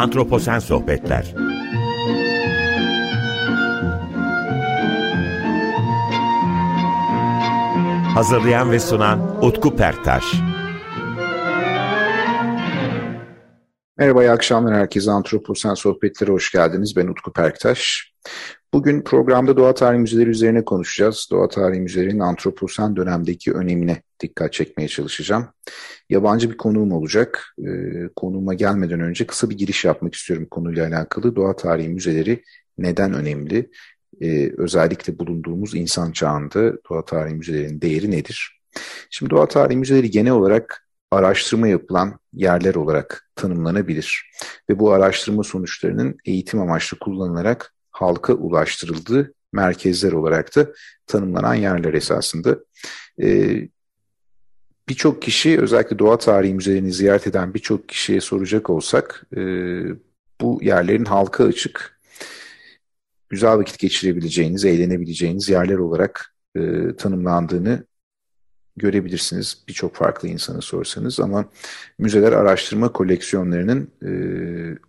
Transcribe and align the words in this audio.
Antroposen 0.00 0.58
Sohbetler 0.58 1.34
Hazırlayan 8.14 8.70
ve 8.70 8.80
sunan 8.80 9.44
Utku 9.44 9.76
Perktaş 9.76 10.24
Merhaba, 13.98 14.24
iyi 14.24 14.30
akşamlar 14.30 14.74
herkese. 14.74 15.10
Antroposen 15.10 15.74
Sohbetleri 15.74 16.30
hoş 16.30 16.52
geldiniz. 16.52 16.96
Ben 16.96 17.06
Utku 17.06 17.32
Perktaş. 17.32 18.12
Bugün 18.74 19.02
programda 19.02 19.56
doğa 19.56 19.74
tarihi 19.74 20.00
müzeleri 20.00 20.30
üzerine 20.30 20.64
konuşacağız. 20.64 21.28
Doğa 21.30 21.48
tarihi 21.48 21.80
müzelerinin 21.80 22.20
antroposen 22.20 22.96
dönemdeki 22.96 23.52
önemine 23.52 24.02
dikkat 24.20 24.52
çekmeye 24.52 24.88
çalışacağım. 24.88 25.46
Yabancı 26.10 26.50
bir 26.50 26.56
konuğum 26.56 26.92
olacak. 26.92 27.54
Ee, 27.58 28.08
konuğuma 28.16 28.54
gelmeden 28.54 29.00
önce 29.00 29.26
kısa 29.26 29.50
bir 29.50 29.58
giriş 29.58 29.84
yapmak 29.84 30.14
istiyorum 30.14 30.46
konuyla 30.50 30.88
alakalı. 30.88 31.36
Doğa 31.36 31.56
tarihi 31.56 31.88
müzeleri 31.88 32.42
neden 32.78 33.14
önemli? 33.14 33.70
Ee, 34.20 34.52
özellikle 34.58 35.18
bulunduğumuz 35.18 35.74
insan 35.74 36.12
çağında 36.12 36.72
doğa 36.90 37.04
tarihi 37.04 37.34
müzelerinin 37.34 37.80
değeri 37.80 38.10
nedir? 38.10 38.60
Şimdi 39.10 39.30
doğa 39.30 39.48
tarihi 39.48 39.78
müzeleri 39.78 40.10
genel 40.10 40.32
olarak 40.32 40.86
araştırma 41.10 41.68
yapılan 41.68 42.18
yerler 42.32 42.74
olarak 42.74 43.30
tanımlanabilir. 43.36 44.30
Ve 44.70 44.78
bu 44.78 44.92
araştırma 44.92 45.42
sonuçlarının 45.42 46.16
eğitim 46.24 46.60
amaçlı 46.60 46.98
kullanılarak 46.98 47.74
halka 48.00 48.32
ulaştırıldığı 48.32 49.34
merkezler 49.52 50.12
olarak 50.12 50.56
da 50.56 50.66
tanımlanan 51.06 51.54
yerler 51.54 51.94
esasında. 51.94 52.58
Ee, 53.22 53.68
birçok 54.88 55.22
kişi 55.22 55.60
özellikle 55.60 55.98
doğa 55.98 56.18
tarihi 56.18 56.54
müzelerini 56.54 56.92
ziyaret 56.92 57.26
eden 57.26 57.54
birçok 57.54 57.88
kişiye 57.88 58.20
soracak 58.20 58.70
olsak 58.70 59.26
e, 59.36 59.40
bu 60.40 60.58
yerlerin 60.62 61.04
halka 61.04 61.44
açık, 61.44 62.00
güzel 63.28 63.56
vakit 63.56 63.78
geçirebileceğiniz, 63.78 64.64
eğlenebileceğiniz 64.64 65.48
yerler 65.48 65.78
olarak 65.78 66.34
e, 66.56 66.60
tanımlandığını 66.98 67.84
görebilirsiniz 68.80 69.58
birçok 69.68 69.94
farklı 69.94 70.28
insanı 70.28 70.62
sorsanız 70.62 71.20
ama 71.20 71.44
müzeler 71.98 72.32
araştırma 72.32 72.92
koleksiyonlarının 72.92 73.88
e, 74.04 74.12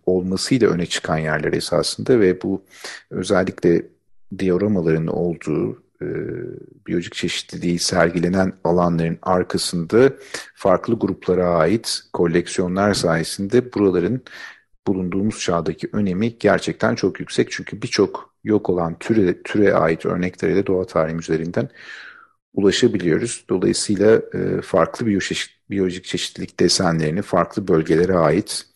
olmasıyla 0.06 0.68
öne 0.68 0.86
çıkan 0.86 1.18
yerler 1.18 1.52
esasında 1.52 2.20
ve 2.20 2.42
bu 2.42 2.62
özellikle 3.10 3.82
dioramaların 4.38 5.06
olduğu 5.06 5.82
e, 6.02 6.06
biyolojik 6.86 7.14
çeşitliliği 7.14 7.78
sergilenen 7.78 8.52
alanların 8.64 9.18
arkasında 9.22 10.12
farklı 10.54 10.98
gruplara 10.98 11.48
ait 11.48 12.00
koleksiyonlar 12.12 12.94
sayesinde 12.94 13.74
buraların 13.74 14.22
bulunduğumuz 14.86 15.40
çağdaki 15.40 15.88
önemi 15.92 16.38
gerçekten 16.38 16.94
çok 16.94 17.20
yüksek. 17.20 17.50
Çünkü 17.50 17.82
birçok 17.82 18.32
yok 18.44 18.70
olan 18.70 18.98
türe, 18.98 19.42
türe 19.42 19.74
ait 19.74 20.06
örneklere 20.06 20.54
de 20.54 20.66
doğa 20.66 20.84
tarihi 20.84 21.14
müzelerinden 21.14 21.68
ulaşabiliyoruz. 22.54 23.44
Dolayısıyla 23.50 24.22
e, 24.34 24.60
farklı 24.62 25.06
biyoçeşit, 25.06 25.50
biyolojik 25.70 26.04
çeşitlilik 26.04 26.60
desenlerini 26.60 27.22
farklı 27.22 27.68
bölgelere 27.68 28.14
ait 28.14 28.66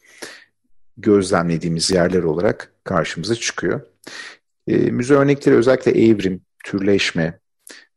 gözlemlediğimiz 0.96 1.90
yerler 1.90 2.22
olarak 2.22 2.72
karşımıza 2.84 3.34
çıkıyor. 3.34 3.80
E, 4.66 4.76
müze 4.76 5.14
örnekleri 5.14 5.54
özellikle 5.54 5.90
evrim, 5.90 6.40
türleşme 6.64 7.38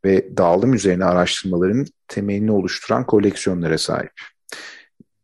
ve 0.05 0.37
dağılım 0.37 0.73
üzerine 0.73 1.05
araştırmaların 1.05 1.85
temelini 2.07 2.51
oluşturan 2.51 3.05
koleksiyonlara 3.05 3.77
sahip. 3.77 4.11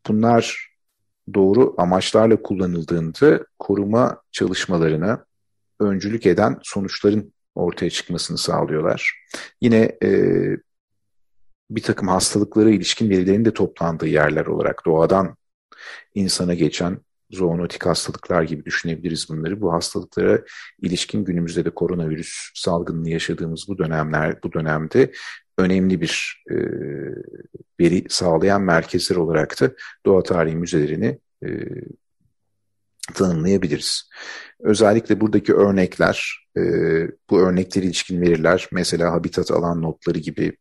Bunlar 0.08 0.72
doğru 1.34 1.76
amaçlarla 1.78 2.42
kullanıldığında 2.42 3.46
koruma 3.60 4.22
çalışmalarına 4.32 5.26
öncülük 5.80 6.26
eden 6.26 6.60
sonuçların 6.64 7.34
ortaya 7.56 7.90
çıkmasını 7.90 8.38
sağlıyorlar. 8.38 9.26
Yine 9.62 9.98
e, 10.04 10.10
bir 11.70 11.82
takım 11.82 12.08
hastalıklara 12.08 12.70
ilişkin 12.70 13.10
verilerin 13.10 13.46
de 13.46 13.54
toplandığı 13.54 14.08
yerler 14.08 14.46
olarak 14.46 14.86
doğadan 14.86 15.38
insana 16.16 16.54
geçen 16.54 16.98
zoonotik 17.32 17.86
hastalıklar 17.86 18.44
gibi 18.44 18.66
düşünebiliriz 18.66 19.30
bunları. 19.30 19.62
Bu 19.62 19.74
hastalıklara 19.74 20.42
ilişkin 20.82 21.26
günümüzde 21.26 21.66
de 21.66 21.70
koronavirüs 21.70 22.52
salgınını 22.56 23.10
yaşadığımız 23.10 23.66
bu 23.68 23.78
dönemler, 23.78 24.44
bu 24.44 24.54
dönemde 24.54 25.12
önemli 25.58 26.02
bir 26.02 26.44
e, 26.52 26.56
veri 27.80 28.04
sağlayan 28.10 28.62
merkezler 28.62 29.16
olarak 29.16 29.62
da 29.62 29.72
doğa 30.06 30.24
tarihi 30.24 30.56
müzelerini 30.56 31.20
e, 31.46 31.50
tanımlayabiliriz. 33.14 34.10
Özellikle 34.60 35.22
buradaki 35.22 35.54
örnekler, 35.54 36.48
e, 36.58 36.62
bu 37.30 37.40
örnekleri 37.40 37.86
ilişkin 37.86 38.22
veriler, 38.22 38.68
mesela 38.72 39.12
habitat 39.12 39.52
alan 39.52 39.82
notları 39.82 40.20
gibi, 40.20 40.58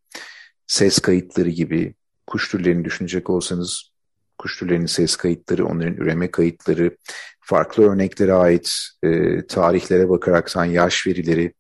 ses 0.66 0.99
kayıtları 0.99 1.50
gibi, 1.50 1.94
kuş 2.27 2.50
türlerini 2.50 2.84
düşünecek 2.84 3.31
olsanız 3.31 3.91
kuş 4.38 4.59
türlerinin 4.59 4.87
ses 4.87 5.16
kayıtları, 5.16 5.66
onların 5.66 5.94
üreme 5.94 6.31
kayıtları, 6.31 6.97
farklı 7.41 7.93
örneklere 7.93 8.33
ait 8.33 8.75
e, 9.03 9.47
tarihlere 9.47 10.09
bakaraktan 10.09 10.65
yaş 10.65 11.06
verileri, 11.06 11.54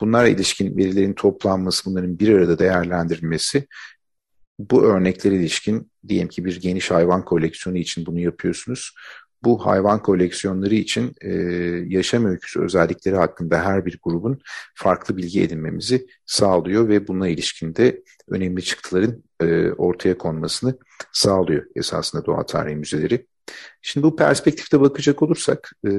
bunlara 0.00 0.28
ilişkin 0.28 0.76
verilerin 0.76 1.12
toplanması, 1.12 1.90
bunların 1.90 2.18
bir 2.18 2.34
arada 2.34 2.58
değerlendirilmesi, 2.58 3.66
bu 4.58 4.84
örneklere 4.84 5.34
ilişkin 5.34 5.90
diyelim 6.08 6.28
ki 6.28 6.44
bir 6.44 6.60
geniş 6.60 6.90
hayvan 6.90 7.24
koleksiyonu 7.24 7.78
için 7.78 8.06
bunu 8.06 8.20
yapıyorsunuz 8.20 8.94
bu 9.44 9.66
hayvan 9.66 10.02
koleksiyonları 10.02 10.74
için 10.74 11.14
e, 11.20 11.30
yaşam 11.88 12.24
öyküsü 12.24 12.60
özellikleri 12.60 13.16
hakkında 13.16 13.64
her 13.64 13.86
bir 13.86 13.98
grubun 14.02 14.40
farklı 14.74 15.16
bilgi 15.16 15.42
edinmemizi 15.42 16.06
sağlıyor 16.26 16.88
ve 16.88 17.08
bununla 17.08 17.28
ilişkin 17.28 17.74
de 17.74 18.02
önemli 18.28 18.62
çıktıların 18.62 19.24
e, 19.40 19.70
ortaya 19.70 20.18
konmasını 20.18 20.78
sağlıyor 21.12 21.64
esasında 21.76 22.26
doğa 22.26 22.46
tarihi 22.46 22.76
müzeleri. 22.76 23.26
Şimdi 23.82 24.06
bu 24.06 24.16
perspektifte 24.16 24.80
bakacak 24.80 25.22
olursak 25.22 25.72
e, 25.86 25.90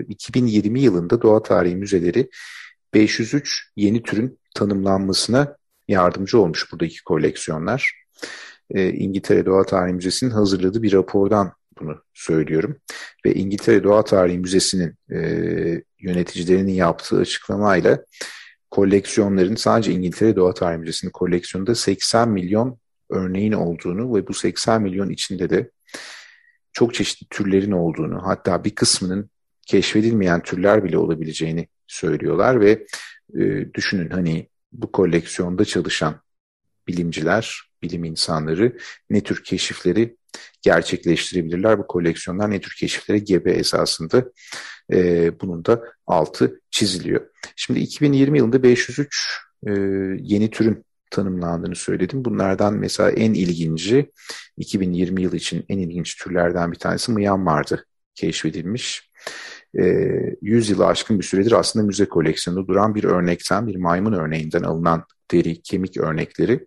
2020 0.00 0.80
yılında 0.80 1.22
doğa 1.22 1.42
tarihi 1.42 1.76
müzeleri 1.76 2.30
503 2.94 3.72
yeni 3.76 4.02
türün 4.02 4.38
tanımlanmasına 4.54 5.56
yardımcı 5.88 6.40
olmuş 6.40 6.72
buradaki 6.72 7.04
koleksiyonlar. 7.04 7.92
E, 8.70 8.92
İngiltere 8.92 9.46
Doğa 9.46 9.66
Tarihi 9.66 9.94
Müzesi'nin 9.94 10.30
hazırladığı 10.30 10.82
bir 10.82 10.92
rapordan 10.92 11.52
bunu 11.80 12.02
söylüyorum. 12.14 12.76
Ve 13.26 13.34
İngiltere 13.34 13.84
Doğa 13.84 14.04
Tarihi 14.04 14.38
Müzesi'nin 14.38 14.94
e, 15.12 15.18
yöneticilerinin 15.98 16.72
yaptığı 16.72 17.18
açıklamayla 17.18 18.04
koleksiyonların 18.70 19.54
sadece 19.54 19.92
İngiltere 19.92 20.36
Doğa 20.36 20.54
Tarihi 20.54 20.78
Müzesi'nin 20.78 21.10
koleksiyonunda 21.10 21.74
80 21.74 22.28
milyon 22.28 22.78
örneğin 23.10 23.52
olduğunu 23.52 24.14
ve 24.14 24.28
bu 24.28 24.34
80 24.34 24.82
milyon 24.82 25.10
içinde 25.10 25.50
de 25.50 25.70
çok 26.72 26.94
çeşitli 26.94 27.26
türlerin 27.30 27.72
olduğunu 27.72 28.26
hatta 28.26 28.64
bir 28.64 28.74
kısmının 28.74 29.30
keşfedilmeyen 29.66 30.42
türler 30.42 30.84
bile 30.84 30.98
olabileceğini 30.98 31.68
söylüyorlar 31.86 32.60
ve 32.60 32.86
e, 33.34 33.74
düşünün 33.74 34.10
hani 34.10 34.48
bu 34.72 34.92
koleksiyonda 34.92 35.64
çalışan 35.64 36.20
bilimciler, 36.88 37.62
bilim 37.82 38.04
insanları 38.04 38.78
ne 39.10 39.20
tür 39.20 39.44
keşifleri 39.44 40.16
gerçekleştirebilirler. 40.62 41.78
Bu 41.78 41.86
koleksiyonlar 41.86 42.50
ne 42.50 42.60
tür 42.60 42.74
keşiflere 42.78 43.18
gebe 43.18 43.52
esasında 43.52 44.24
e, 44.92 45.30
bunun 45.40 45.64
da 45.64 45.82
altı 46.06 46.60
çiziliyor. 46.70 47.26
Şimdi 47.56 47.80
2020 47.80 48.38
yılında 48.38 48.62
503 48.62 49.40
e, 49.66 49.72
yeni 50.20 50.50
türün 50.50 50.84
tanımlandığını 51.10 51.76
söyledim. 51.76 52.24
Bunlardan 52.24 52.74
mesela 52.74 53.10
en 53.10 53.34
ilginci 53.34 54.10
2020 54.56 55.22
yılı 55.22 55.36
için 55.36 55.64
en 55.68 55.78
ilginç 55.78 56.16
türlerden 56.16 56.72
bir 56.72 56.78
tanesi 56.78 57.12
Myanmar'da 57.12 57.78
keşfedilmiş. 58.14 59.10
E, 59.78 59.84
100 60.42 60.70
yılı 60.70 60.86
aşkın 60.86 61.18
bir 61.18 61.24
süredir 61.24 61.52
aslında 61.52 61.86
müze 61.86 62.08
koleksiyonunda 62.08 62.68
duran 62.68 62.94
bir 62.94 63.04
örnekten, 63.04 63.66
bir 63.66 63.76
maymun 63.76 64.12
örneğinden 64.12 64.62
alınan 64.62 65.04
deri, 65.30 65.62
kemik 65.62 65.96
örnekleri. 65.96 66.66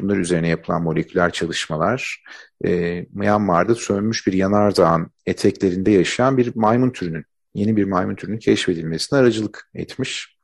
Bunlar 0.00 0.16
üzerine 0.16 0.48
yapılan 0.48 0.82
moleküler 0.82 1.32
çalışmalar 1.32 2.24
e, 2.64 3.00
Myanmar'da 3.12 3.74
sönmüş 3.74 4.26
bir 4.26 4.32
yanardağın 4.32 5.10
eteklerinde 5.26 5.90
yaşayan 5.90 6.36
bir 6.36 6.52
maymun 6.54 6.90
türünün, 6.90 7.24
yeni 7.54 7.76
bir 7.76 7.84
maymun 7.84 8.14
türünün 8.14 8.38
keşfedilmesine 8.38 9.18
aracılık 9.18 9.70
etmiş. 9.74 10.38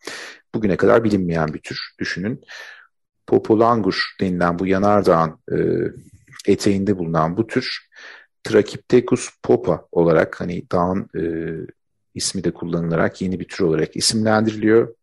Bugüne 0.54 0.76
kadar 0.76 1.04
bilinmeyen 1.04 1.54
bir 1.54 1.58
tür 1.58 1.78
düşünün. 1.98 2.44
Popolangur 3.26 4.14
denilen 4.20 4.58
bu 4.58 4.66
yanardağın 4.66 5.38
e, 5.52 5.56
eteğinde 6.46 6.98
bulunan 6.98 7.36
bu 7.36 7.46
tür 7.46 7.90
Trachyptecus 8.44 9.28
popa 9.42 9.88
olarak 9.92 10.40
hani 10.40 10.70
dağın 10.72 11.08
e, 11.16 11.22
ismi 12.14 12.44
de 12.44 12.50
kullanılarak 12.50 13.22
yeni 13.22 13.40
bir 13.40 13.48
tür 13.48 13.64
olarak 13.64 13.96
isimlendiriliyor. 13.96 14.94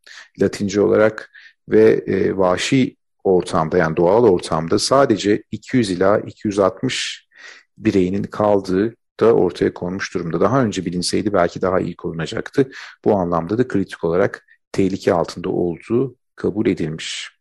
Latince 0.42 0.82
olarak 0.82 1.32
ve 1.70 2.04
e, 2.08 2.38
vahşi 2.38 2.96
ortamda 3.24 3.78
yani 3.78 3.98
doğal 3.98 4.24
ortamda 4.24 4.80
sadece 4.80 5.44
200 5.52 5.90
ila 5.90 6.20
260 6.20 7.28
bireyinin 7.78 8.24
kaldığı 8.24 8.96
da 9.20 9.34
ortaya 9.34 9.74
konmuş 9.74 10.14
durumda. 10.14 10.42
Daha 10.42 10.64
önce 10.64 10.86
bilinseydi 10.86 11.34
belki 11.34 11.62
daha 11.62 11.80
iyi 11.80 11.96
korunacaktı. 11.96 12.72
Bu 13.06 13.16
anlamda 13.16 13.58
da 13.58 13.68
kritik 13.68 14.04
olarak 14.04 14.46
tehlike 14.72 15.14
altında 15.14 15.50
olduğu 15.50 16.16
kabul 16.36 16.68
edilmiş. 16.68 17.38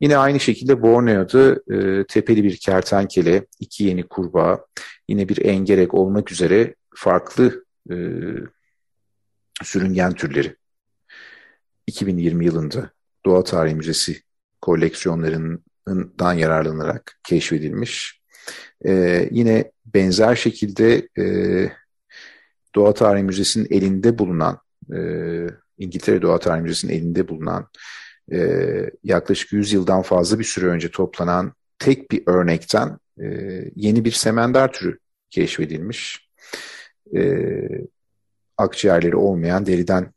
Yine 0.00 0.16
aynı 0.16 0.40
şekilde 0.40 0.82
Borneo'da 0.82 1.74
e, 1.74 2.04
tepeli 2.06 2.44
bir 2.44 2.56
kertenkele, 2.56 3.46
iki 3.60 3.84
yeni 3.84 4.02
kurbağa, 4.02 4.66
yine 5.08 5.28
bir 5.28 5.44
engerek 5.44 5.94
olmak 5.94 6.32
üzere 6.32 6.74
farklı 6.94 7.64
e, 7.90 7.96
sürüngen 9.62 10.12
türleri 10.12 10.56
2020 11.86 12.44
yılında 12.44 12.90
Doğa 13.26 13.44
Tarihi 13.44 13.74
Müzesi 13.74 14.22
koleksiyonlarından 14.60 16.32
yararlanarak 16.32 17.20
keşfedilmiş. 17.24 18.22
Ee, 18.86 19.28
yine 19.30 19.72
benzer 19.86 20.34
şekilde 20.34 21.08
e, 21.18 21.24
Doğa 22.74 22.94
Tarihi 22.94 23.22
Müzesi'nin 23.22 23.66
elinde 23.70 24.18
bulunan, 24.18 24.58
e, 24.94 24.98
İngiltere 25.78 26.22
Doğa 26.22 26.38
Tarihi 26.38 26.62
Müzesi'nin 26.62 26.92
elinde 26.92 27.28
bulunan 27.28 27.68
e, 28.32 28.40
yaklaşık 29.04 29.52
100 29.52 29.72
yıldan 29.72 30.02
fazla 30.02 30.38
bir 30.38 30.44
süre 30.44 30.66
önce 30.66 30.90
toplanan 30.90 31.52
tek 31.78 32.10
bir 32.10 32.22
örnekten 32.26 32.98
e, 33.22 33.26
yeni 33.76 34.04
bir 34.04 34.10
semender 34.10 34.72
türü 34.72 34.98
keşfedilmiş. 35.30 36.28
E, 37.16 37.22
akciğerleri 38.58 39.16
olmayan 39.16 39.66
deriden 39.66 40.12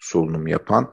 solunum 0.00 0.46
yapan, 0.46 0.92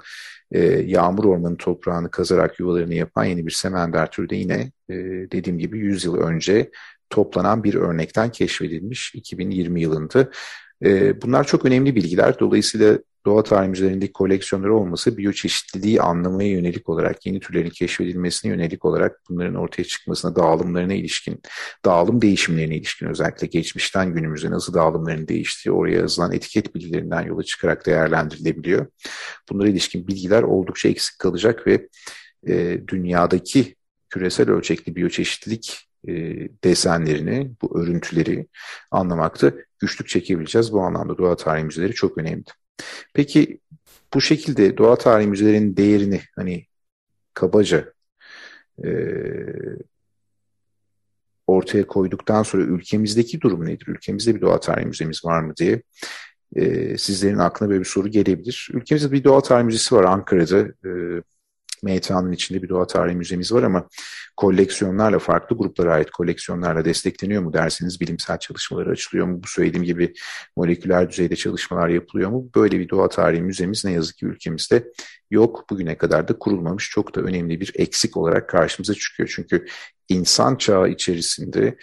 e, 0.51 0.59
yağmur 0.65 1.25
ormanı 1.25 1.57
toprağını 1.57 2.11
kazarak 2.11 2.59
yuvalarını 2.59 2.93
yapan 2.93 3.25
yeni 3.25 3.45
bir 3.45 3.51
semender 3.51 4.11
türü 4.11 4.29
de 4.29 4.35
yine 4.35 4.71
e, 4.89 4.95
dediğim 5.31 5.59
gibi 5.59 5.79
100 5.79 6.05
yıl 6.05 6.17
önce 6.17 6.71
toplanan 7.09 7.63
bir 7.63 7.73
örnekten 7.73 8.31
keşfedilmiş 8.31 9.15
2020 9.15 9.81
yılında. 9.81 10.29
E, 10.85 11.21
bunlar 11.21 11.43
çok 11.43 11.65
önemli 11.65 11.95
bilgiler. 11.95 12.39
Dolayısıyla 12.39 12.99
doğa 13.27 13.43
tarihi 13.43 13.69
müzelerindeki 13.69 14.13
koleksiyonları 14.13 14.75
olması 14.75 15.17
biyoçeşitliliği 15.17 16.01
anlamaya 16.01 16.49
yönelik 16.49 16.89
olarak, 16.89 17.25
yeni 17.25 17.39
türlerin 17.39 17.69
keşfedilmesine 17.69 18.51
yönelik 18.51 18.85
olarak 18.85 19.21
bunların 19.29 19.55
ortaya 19.55 19.83
çıkmasına, 19.83 20.35
dağılımlarına 20.35 20.93
ilişkin, 20.93 21.41
dağılım 21.85 22.21
değişimlerine 22.21 22.75
ilişkin 22.75 23.07
özellikle 23.07 23.47
geçmişten 23.47 24.13
günümüze 24.13 24.51
nasıl 24.51 24.73
dağılımların 24.73 25.27
değiştiği, 25.27 25.73
oraya 25.73 25.97
yazılan 25.97 26.33
etiket 26.33 26.75
bilgilerinden 26.75 27.21
yola 27.21 27.43
çıkarak 27.43 27.85
değerlendirilebiliyor. 27.85 28.87
Bunlara 29.49 29.67
ilişkin 29.67 30.07
bilgiler 30.07 30.43
oldukça 30.43 30.89
eksik 30.89 31.19
kalacak 31.19 31.67
ve 31.67 31.87
e, 32.47 32.81
dünyadaki 32.87 33.75
küresel 34.09 34.49
ölçekli 34.49 34.95
biyoçeşitlilik 34.95 35.89
e, 36.07 36.13
desenlerini, 36.63 37.51
bu 37.61 37.79
örüntüleri 37.79 38.47
anlamakta 38.91 39.53
güçlük 39.79 40.07
çekebileceğiz. 40.07 40.73
Bu 40.73 40.81
anlamda 40.81 41.17
doğa 41.17 41.63
müzeleri 41.63 41.93
çok 41.93 42.17
önemli. 42.17 42.43
Peki 43.13 43.59
bu 44.13 44.21
şekilde 44.21 44.77
doğa 44.77 44.97
tarihi 44.97 45.27
müzelerinin 45.27 45.77
değerini 45.77 46.21
hani 46.35 46.65
kabaca 47.33 47.93
e, 48.85 48.89
ortaya 51.47 51.87
koyduktan 51.87 52.43
sonra 52.43 52.63
ülkemizdeki 52.63 53.41
durum 53.41 53.65
nedir? 53.65 53.87
Ülkemizde 53.87 54.35
bir 54.35 54.41
doğa 54.41 54.59
tarihi 54.59 54.85
müzemiz 54.85 55.25
var 55.25 55.39
mı 55.39 55.53
diye 55.57 55.81
e, 56.55 56.97
sizlerin 56.97 57.37
aklına 57.37 57.69
böyle 57.69 57.79
bir 57.79 57.85
soru 57.85 58.07
gelebilir. 58.07 58.69
Ülkemizde 58.73 59.11
bir 59.11 59.23
doğa 59.23 59.41
tarihi 59.41 59.65
müzesi 59.65 59.95
var 59.95 60.03
Ankara'da. 60.03 60.59
E, 60.59 61.21
MTA'nın 61.83 62.31
içinde 62.31 62.63
bir 62.63 62.69
doğa 62.69 62.87
tarihi 62.87 63.15
müzemiz 63.15 63.51
var 63.51 63.63
ama 63.63 63.87
koleksiyonlarla 64.37 65.19
farklı 65.19 65.57
gruplara 65.57 65.93
ait 65.93 66.11
koleksiyonlarla 66.11 66.85
destekleniyor 66.85 67.41
mu 67.41 67.53
derseniz 67.53 68.01
bilimsel 68.01 68.37
çalışmaları 68.39 68.89
açılıyor 68.89 69.27
mu? 69.27 69.43
Bu 69.43 69.47
söylediğim 69.47 69.85
gibi 69.85 70.13
moleküler 70.55 71.09
düzeyde 71.09 71.35
çalışmalar 71.35 71.89
yapılıyor 71.89 72.29
mu? 72.29 72.49
Böyle 72.55 72.79
bir 72.79 72.89
doğa 72.89 73.09
tarihi 73.09 73.41
müzemiz 73.41 73.85
ne 73.85 73.91
yazık 73.91 74.17
ki 74.17 74.25
ülkemizde 74.25 74.91
yok. 75.31 75.69
Bugüne 75.69 75.97
kadar 75.97 76.27
da 76.27 76.39
kurulmamış. 76.39 76.89
Çok 76.89 77.15
da 77.15 77.21
önemli 77.21 77.61
bir 77.61 77.71
eksik 77.75 78.17
olarak 78.17 78.49
karşımıza 78.49 78.93
çıkıyor. 78.93 79.31
Çünkü 79.35 79.65
insan 80.09 80.55
çağı 80.55 80.89
içerisinde 80.89 81.77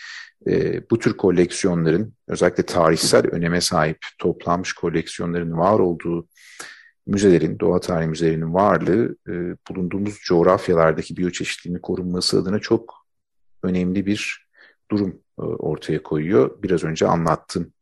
e, 0.46 0.82
bu 0.90 0.98
tür 0.98 1.16
koleksiyonların 1.16 2.14
özellikle 2.28 2.62
tarihsel 2.62 3.26
öneme 3.26 3.60
sahip 3.60 3.98
toplanmış 4.18 4.72
koleksiyonların 4.72 5.58
var 5.58 5.78
olduğu 5.78 6.28
müzelerin, 7.06 7.58
doğa 7.58 7.80
tarihi 7.80 8.08
müzelerinin 8.08 8.54
varlığı 8.54 9.16
e, 9.28 9.32
bulunduğumuz 9.70 10.18
coğrafyalardaki 10.24 11.16
biyoçeşitliliğin 11.16 11.80
korunması 11.80 12.38
adına 12.38 12.58
çok 12.58 13.06
önemli 13.62 14.06
bir 14.06 14.48
durum 14.90 15.20
e, 15.38 15.42
ortaya 15.42 16.02
koyuyor. 16.02 16.62
Biraz 16.62 16.84
önce 16.84 17.06
anlattığım 17.06 17.72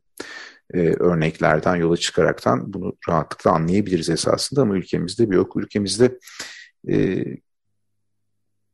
e, 0.73 0.79
örneklerden 0.79 1.75
yola 1.75 1.97
çıkaraktan 1.97 2.73
bunu 2.73 2.97
rahatlıkla 3.09 3.51
anlayabiliriz 3.51 4.09
esasında 4.09 4.61
ama 4.61 4.75
ülkemizde 4.75 5.29
bir 5.29 5.35
yok. 5.35 5.57
Ülkemizde 5.57 6.19
e, 6.89 7.25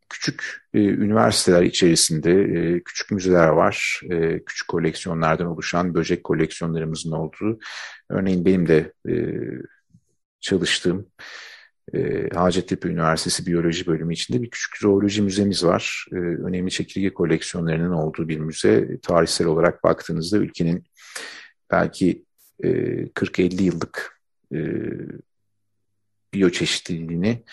küçük 0.10 0.62
e, 0.74 0.80
üniversiteler 0.80 1.62
içerisinde 1.62 2.32
e, 2.32 2.84
küçük 2.84 3.12
müzeler 3.12 3.48
var. 3.48 4.02
E, 4.10 4.44
küçük 4.44 4.68
koleksiyonlardan 4.68 5.48
oluşan 5.48 5.94
böcek 5.94 6.24
koleksiyonlarımızın 6.24 7.12
olduğu. 7.12 7.60
Örneğin 8.10 8.46
benim 8.46 8.68
de 8.68 8.94
e, 9.10 9.14
çalıştığım 10.42 11.08
e, 11.94 12.30
Hacettepe 12.34 12.90
Üniversitesi 12.90 13.46
Biyoloji 13.46 13.88
Bölümü 13.88 14.14
içinde 14.14 14.42
bir 14.42 14.50
küçük 14.50 14.78
zooloji 14.78 15.22
müzemiz 15.22 15.64
var. 15.64 16.06
E, 16.12 16.16
önemli 16.16 16.72
çekirge 16.72 17.14
koleksiyonlarının 17.14 17.92
olduğu 17.92 18.28
bir 18.28 18.38
müze. 18.38 19.00
Tarihsel 19.02 19.48
olarak 19.48 19.84
baktığınızda 19.84 20.38
ülkenin 20.38 20.84
belki 21.72 22.26
e, 22.64 22.70
40-50 23.04 23.62
yıllık 23.64 24.22
e, 24.54 24.60
biyoçeşitliliğini 26.34 27.44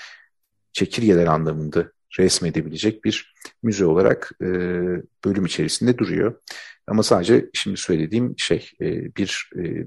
çekirgeler 0.72 1.26
anlamında 1.26 1.92
resmedebilecek 2.18 3.04
bir 3.04 3.34
müze 3.62 3.86
olarak 3.86 4.30
e, 4.42 4.46
bölüm 5.24 5.46
içerisinde 5.46 5.98
duruyor. 5.98 6.40
Ama 6.86 7.02
sadece 7.02 7.50
şimdi 7.54 7.76
söylediğim 7.76 8.34
şey 8.38 8.70
e, 8.80 9.16
bir 9.16 9.50
e, 9.58 9.86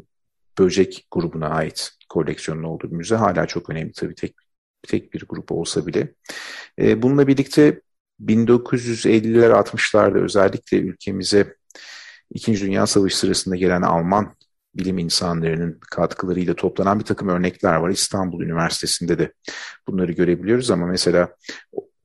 böcek 0.60 1.08
grubuna 1.12 1.50
ait 1.50 1.92
koleksiyonun 2.10 2.64
olduğu 2.64 2.88
müze 2.88 3.16
hala 3.16 3.46
çok 3.46 3.70
önemli 3.70 3.92
tabii 3.92 4.16
tek 4.16 4.36
tek 4.82 5.14
bir 5.14 5.26
grup 5.30 5.52
olsa 5.52 5.88
bile. 5.88 6.14
E, 6.80 7.02
bununla 7.02 7.28
birlikte 7.28 7.82
1950'ler 8.22 9.52
60'larda 9.52 10.18
özellikle 10.20 10.78
ülkemize 10.78 11.56
İkinci 12.34 12.66
Dünya 12.66 12.88
Savaşı 12.88 13.18
sırasında 13.18 13.56
gelen 13.56 13.82
Alman 13.82 14.36
bilim 14.76 14.98
insanlarının 14.98 15.80
katkılarıyla 15.92 16.54
toplanan 16.54 17.00
bir 17.00 17.06
takım 17.06 17.28
örnekler 17.28 17.76
var. 17.76 17.90
İstanbul 17.90 18.42
Üniversitesi'nde 18.42 19.20
de 19.20 19.34
bunları 19.88 20.12
görebiliyoruz 20.12 20.72
ama 20.72 20.88
mesela 20.88 21.36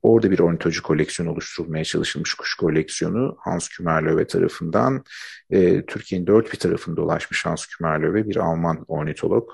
orada 0.05 0.31
bir 0.31 0.39
ornitoloji 0.39 0.83
koleksiyonu 0.83 1.33
oluşturulmaya 1.33 1.85
çalışılmış 1.85 2.35
kuş 2.35 2.55
koleksiyonu 2.55 3.37
Hans 3.41 3.69
Kümerlöwe 3.69 4.27
tarafından. 4.27 5.05
E, 5.51 5.87
Türkiye'nin 5.87 6.27
dört 6.27 6.53
bir 6.53 6.59
tarafında 6.59 6.97
dolaşmış 6.97 7.47
Hans 7.47 7.67
Kümerlöwe 7.67 8.29
bir 8.29 8.37
Alman 8.37 8.85
ornitolog. 8.89 9.51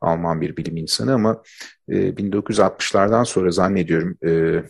Alman 0.00 0.40
bir 0.40 0.56
bilim 0.56 0.76
insanı 0.76 1.14
ama 1.14 1.42
e, 1.88 1.94
1960'lardan 1.94 3.24
sonra 3.24 3.50
zannediyorum 3.50 4.18
e, 4.26 4.62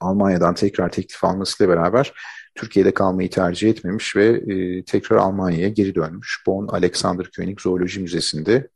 Almanya'dan 0.00 0.54
tekrar 0.54 0.88
teklif 0.88 1.24
almasıyla 1.24 1.72
beraber 1.72 2.12
Türkiye'de 2.54 2.94
kalmayı 2.94 3.30
tercih 3.30 3.70
etmemiş 3.70 4.16
ve 4.16 4.26
e, 4.26 4.84
tekrar 4.84 5.16
Almanya'ya 5.16 5.68
geri 5.68 5.94
dönmüş. 5.94 6.42
Bonn 6.46 6.68
Alexander 6.68 7.30
König 7.30 7.60
Zooloji 7.60 8.00
Müzesi'nde 8.00 8.68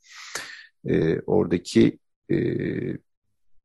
e, 0.89 1.21
oradaki 1.21 1.99
e, 2.31 2.37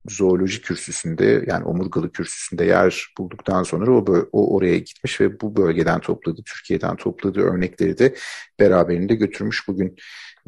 zooloji 0.09 0.61
kürsüsünde 0.61 1.45
yani 1.47 1.65
omurgalı 1.65 2.11
kürsüsünde 2.11 2.65
yer 2.65 3.07
bulduktan 3.17 3.63
sonra 3.63 3.91
o, 3.91 4.05
o 4.31 4.55
oraya 4.55 4.77
gitmiş 4.77 5.21
ve 5.21 5.41
bu 5.41 5.55
bölgeden 5.55 5.99
topladığı, 5.99 6.43
Türkiye'den 6.43 6.95
topladığı 6.95 7.41
örnekleri 7.41 7.97
de 7.97 8.15
beraberinde 8.59 9.15
götürmüş. 9.15 9.67
Bugün 9.67 9.95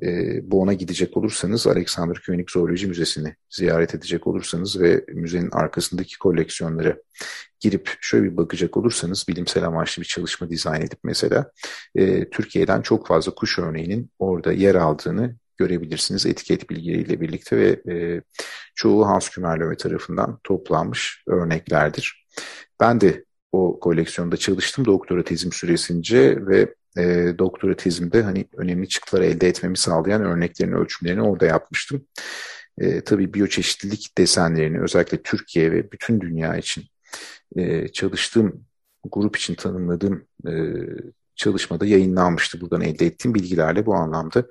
e, 0.04 0.40
Bonn'a 0.52 0.74
gidecek 0.74 1.18
olursanız 1.18 1.68
Alexander 1.68 2.22
Koenig 2.26 2.50
Zooloji 2.50 2.88
Müzesi'ni 2.88 3.36
ziyaret 3.50 3.96
edecek 3.96 4.28
olursanız 4.28 4.82
ve 4.82 5.06
müzenin 5.08 5.52
arkasındaki 5.52 6.18
koleksiyonlara 6.18 6.98
girip 7.60 7.98
şöyle 8.02 8.24
bir 8.24 8.38
bakacak 8.38 8.78
olursanız 8.78 9.26
bilimsel 9.28 9.64
amaçlı 9.64 10.02
bir 10.02 10.08
çalışma 10.08 10.50
dizayn 10.50 10.82
edip 10.82 11.00
mesela 11.04 11.52
e, 11.96 12.30
Türkiye'den 12.30 12.82
çok 12.82 13.08
fazla 13.08 13.36
kuş 13.36 13.60
örneğinin 13.60 14.12
orada 14.20 14.52
yer 14.52 14.76
aldığını 14.76 15.36
görebilirsiniz 15.58 16.26
etiket 16.26 16.70
bilgileriyle 16.70 17.22
birlikte 17.22 17.58
ve 17.58 17.94
e, 17.94 18.22
çoğu 18.76 19.08
Hans 19.08 19.30
Kümerlöve 19.30 19.78
tarafından 19.78 20.40
toplanmış 20.44 21.24
örneklerdir. 21.28 22.28
Ben 22.80 23.02
de 23.02 23.26
o 23.52 23.80
koleksiyonda 23.80 24.38
çalıştım 24.38 24.86
doktora 24.86 25.24
tezim 25.24 25.52
süresince 25.52 26.48
ve 26.48 26.74
e, 26.98 27.34
doktora 27.38 27.76
tezimde 27.76 28.22
hani 28.22 28.46
önemli 28.58 28.88
çıktılar 28.90 29.22
elde 29.22 29.48
etmemi 29.48 29.78
sağlayan 29.78 30.24
örneklerin 30.24 30.72
ölçümlerini 30.72 31.22
orada 31.22 31.46
yapmıştım. 31.46 32.06
E, 32.78 33.02
tabii 33.02 33.34
biyoçeşitlilik 33.34 34.18
desenlerini 34.18 34.82
özellikle 34.82 35.22
Türkiye 35.22 35.72
ve 35.72 35.92
bütün 35.92 36.22
dünya 36.22 36.58
için 36.58 36.84
e, 37.56 37.88
çalıştığım 37.88 38.66
grup 39.12 39.36
için 39.36 39.56
tanımladığım 39.56 40.26
e, 40.48 40.54
çalışmada 41.38 41.86
yayınlanmıştı. 41.86 42.62
Buradan 42.62 42.82
elde 42.82 43.06
ettiğim 43.06 43.36
bilgilerle 43.36 43.86
bu 43.86 43.96
anlamda 43.96 44.46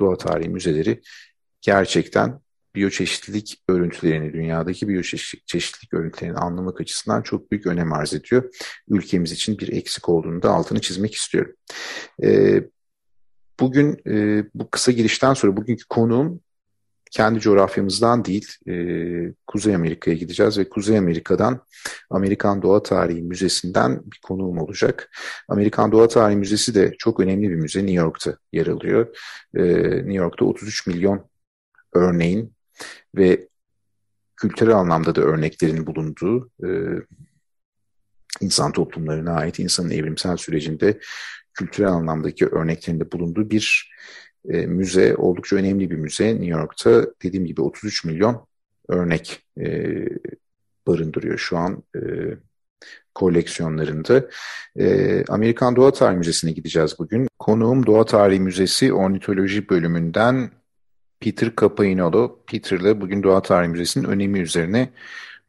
doğa 0.00 0.16
tarihi 0.16 0.48
müzeleri 0.48 1.02
gerçekten 1.60 2.40
biyoçeşitlilik 2.74 3.62
örüntülerini, 3.68 4.32
dünyadaki 4.32 4.88
biyoçeşitlilik 4.88 5.94
örüntülerini 5.94 6.36
anlamak 6.36 6.80
açısından 6.80 7.22
çok 7.22 7.50
büyük 7.50 7.66
önem 7.66 7.92
arz 7.92 8.14
ediyor. 8.14 8.54
Ülkemiz 8.88 9.32
için 9.32 9.58
bir 9.58 9.72
eksik 9.72 10.08
olduğunu 10.08 10.42
da 10.42 10.50
altını 10.50 10.80
çizmek 10.80 11.14
istiyorum. 11.14 11.52
Ee, 12.22 12.64
bugün 13.60 14.00
e, 14.06 14.44
bu 14.54 14.70
kısa 14.70 14.92
girişten 14.92 15.34
sonra 15.34 15.56
bugünkü 15.56 15.84
konuğum 15.88 16.40
kendi 17.10 17.40
coğrafyamızdan 17.40 18.24
değil, 18.24 18.48
e, 18.68 18.74
Kuzey 19.46 19.74
Amerika'ya 19.74 20.16
gideceğiz 20.16 20.58
ve 20.58 20.68
Kuzey 20.68 20.98
Amerika'dan 20.98 21.60
Amerikan 22.10 22.62
Doğa 22.62 22.82
Tarihi 22.82 23.22
Müzesi'nden 23.22 24.02
bir 24.04 24.18
konuğum 24.22 24.58
olacak. 24.58 25.10
Amerikan 25.48 25.92
Doğa 25.92 26.08
Tarihi 26.08 26.36
Müzesi 26.36 26.74
de 26.74 26.94
çok 26.98 27.20
önemli 27.20 27.50
bir 27.50 27.54
müze, 27.54 27.80
New 27.80 27.94
York'ta 27.94 28.36
yer 28.52 28.66
alıyor. 28.66 29.16
E, 29.54 29.62
New 29.96 30.14
York'ta 30.14 30.44
33 30.44 30.86
milyon 30.86 31.30
örneğin 31.94 32.54
ve 33.14 33.48
kültürel 34.36 34.74
anlamda 34.74 35.14
da 35.14 35.20
örneklerin 35.20 35.86
bulunduğu 35.86 36.50
e, 36.64 36.68
insan 38.40 38.72
toplumlarına 38.72 39.32
ait 39.32 39.58
insanın 39.58 39.90
evrimsel 39.90 40.36
sürecinde 40.36 41.00
kültürel 41.54 41.90
anlamdaki 41.90 42.46
örneklerinde 42.46 43.12
bulunduğu 43.12 43.50
bir 43.50 43.90
e, 44.48 44.66
müze, 44.66 45.16
oldukça 45.16 45.56
önemli 45.56 45.90
bir 45.90 45.96
müze. 45.96 46.28
New 46.28 46.46
York'ta 46.46 47.06
dediğim 47.22 47.46
gibi 47.46 47.60
33 47.60 48.04
milyon 48.04 48.46
örnek 48.88 49.42
e, 49.60 49.94
barındırıyor 50.86 51.38
şu 51.38 51.58
an 51.58 51.82
e, 51.96 52.00
koleksiyonlarında. 53.14 54.28
E, 54.78 55.24
Amerikan 55.28 55.76
Doğa 55.76 55.92
Tarihi 55.92 56.18
Müzesi'ne 56.18 56.52
gideceğiz 56.52 56.98
bugün. 56.98 57.28
Konuğum 57.38 57.86
Doğa 57.86 58.04
Tarihi 58.04 58.40
Müzesi 58.40 58.92
Ornitoloji 58.92 59.68
bölümünden 59.68 60.50
Peter 61.20 61.52
Capainolo. 61.60 62.38
Peter'la 62.46 63.00
bugün 63.00 63.22
Doğa 63.22 63.42
Tarihi 63.42 63.70
Müzesi'nin 63.70 64.04
önemi 64.04 64.40
üzerine 64.40 64.90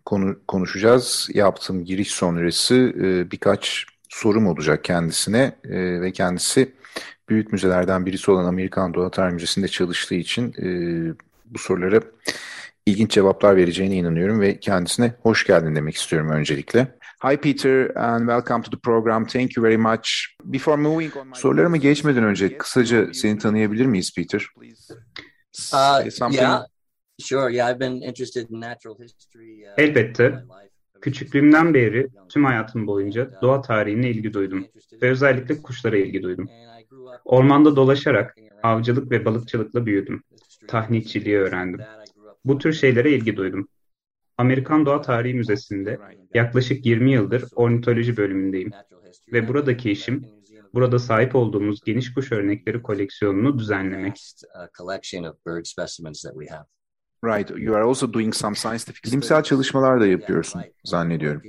konu, 0.05 0.35
konuşacağız. 0.47 1.29
Yaptığım 1.33 1.85
giriş 1.85 2.11
sonrası 2.11 2.75
e, 2.75 3.31
birkaç 3.31 3.85
sorum 4.09 4.47
olacak 4.47 4.83
kendisine 4.83 5.55
e, 5.63 6.01
ve 6.01 6.11
kendisi 6.11 6.71
büyük 7.29 7.51
müzelerden 7.51 8.05
birisi 8.05 8.31
olan 8.31 8.45
Amerikan 8.45 8.93
Doğa 8.93 9.11
Tarihi 9.11 9.33
Müzesi'nde 9.33 9.67
çalıştığı 9.67 10.15
için 10.15 10.53
e, 10.53 10.67
bu 11.45 11.57
sorulara 11.57 12.01
ilginç 12.85 13.11
cevaplar 13.11 13.55
vereceğine 13.55 13.95
inanıyorum 13.95 14.39
ve 14.39 14.59
kendisine 14.59 15.13
hoş 15.21 15.47
geldin 15.47 15.75
demek 15.75 15.95
istiyorum 15.95 16.29
öncelikle. 16.29 16.87
Hi 17.23 17.37
Peter 17.37 17.95
and 17.95 18.19
welcome 18.19 18.63
to 18.63 18.71
the 18.71 18.77
program. 18.77 19.27
Thank 19.27 19.57
you 19.57 19.63
very 19.63 19.77
much. 19.77 20.09
Before 20.43 20.81
moving 20.81 21.17
on 21.17 21.33
Sorularıma 21.33 21.77
geçmeden 21.77 22.23
önce 22.23 22.57
kısaca 22.57 23.13
seni 23.13 23.37
tanıyabilir 23.37 23.85
miyiz 23.85 24.15
Peter? 24.15 24.47
Uh, 25.73 26.33
yeah, 26.33 26.65
sure. 27.19 27.53
Yeah, 27.53 27.71
I've 27.71 27.79
been 27.79 28.01
interested 28.01 28.49
in 28.49 28.61
natural 28.61 28.99
history. 28.99 29.63
Uh, 29.63 29.73
Elbette. 29.77 30.43
Küçüklüğümden 31.01 31.73
beri 31.73 32.07
tüm 32.29 32.45
hayatım 32.45 32.87
boyunca 32.87 33.41
doğa 33.41 33.61
tarihine 33.61 34.09
ilgi 34.09 34.33
duydum 34.33 34.67
ve 35.01 35.09
özellikle 35.09 35.61
kuşlara 35.61 35.97
ilgi 35.97 36.23
duydum. 36.23 36.49
Ormanda 37.25 37.75
dolaşarak 37.75 38.35
avcılık 38.63 39.11
ve 39.11 39.25
balıkçılıkla 39.25 39.85
büyüdüm. 39.85 40.23
Tahnitçiliği 40.67 41.37
öğrendim. 41.37 41.81
Bu 42.45 42.57
tür 42.57 42.73
şeylere 42.73 43.11
ilgi 43.11 43.37
duydum. 43.37 43.67
Amerikan 44.37 44.85
Doğa 44.85 45.01
Tarihi 45.01 45.33
Müzesi'nde 45.33 45.99
yaklaşık 46.33 46.85
20 46.85 47.11
yıldır 47.11 47.45
ornitoloji 47.55 48.17
bölümündeyim 48.17 48.71
ve 49.33 49.47
buradaki 49.47 49.91
işim 49.91 50.25
burada 50.73 50.99
sahip 50.99 51.35
olduğumuz 51.35 51.81
geniş 51.85 52.13
kuş 52.13 52.31
örnekleri 52.31 52.81
koleksiyonunu 52.81 53.59
düzenlemek. 53.59 54.21
Right. 57.23 57.51
You 57.57 57.75
are 57.75 57.83
also 57.83 58.13
doing 58.13 58.33
some 58.35 58.55
scientific 58.55 58.99
Bilimsel 59.05 59.43
çalışmalar 59.43 60.01
da 60.01 60.07
yapıyorsun 60.07 60.61
zannediyorum. 60.85 61.41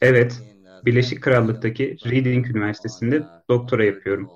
Evet. 0.00 0.40
Birleşik 0.84 1.22
Krallık'taki 1.22 1.96
Reading 2.06 2.46
Üniversitesi'nde 2.46 3.22
doktora 3.48 3.84
yapıyorum. 3.84 4.30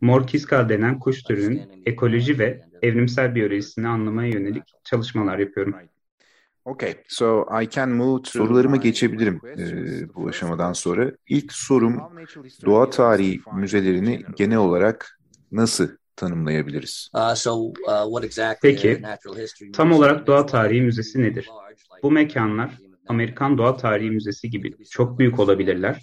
Mor 0.00 0.26
kiskal 0.26 0.68
denen 0.68 0.98
kuş 0.98 1.22
türünün 1.22 1.82
ekoloji 1.86 2.38
ve 2.38 2.60
evrimsel 2.82 3.34
biyolojisini 3.34 3.88
anlamaya 3.88 4.28
yönelik 4.28 4.62
çalışmalar 4.84 5.38
yapıyorum. 5.38 5.74
Okay, 6.64 6.94
so 7.08 7.46
I 7.62 7.70
can 7.70 7.90
move 7.90 8.22
to 8.22 8.30
Sorularıma 8.30 8.76
geçebilirim 8.76 9.40
e, 9.58 10.14
bu 10.14 10.28
aşamadan 10.28 10.72
sonra. 10.72 11.12
İlk 11.28 11.52
sorum 11.52 12.02
doğa 12.64 12.90
tarihi 12.90 13.40
müzelerini 13.54 14.22
genel 14.36 14.58
olarak 14.58 15.20
nasıl 15.52 15.88
tanımlayabiliriz? 16.16 17.10
Uh, 17.14 17.56
uh, 18.06 18.54
Peki, 18.62 19.02
tam 19.72 19.92
olarak 19.92 20.26
Doğa 20.26 20.46
Tarihi 20.46 20.80
Müzesi 20.80 21.22
nedir? 21.22 21.48
Bu 22.02 22.10
mekanlar 22.10 22.78
Amerikan 23.08 23.58
Doğa 23.58 23.76
Tarihi 23.76 24.10
Müzesi 24.10 24.50
gibi 24.50 24.84
çok 24.84 25.18
büyük 25.18 25.40
olabilirler. 25.40 26.02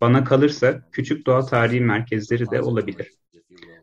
Bana 0.00 0.24
kalırsa 0.24 0.82
küçük 0.92 1.26
doğa 1.26 1.46
tarihi 1.46 1.80
merkezleri 1.80 2.50
de 2.50 2.62
olabilir. 2.62 3.10